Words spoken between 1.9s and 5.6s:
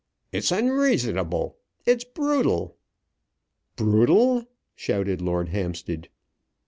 brutal!" "Brutal!" shouted Lord